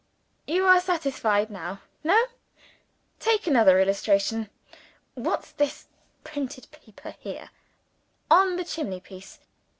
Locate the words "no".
2.03-2.19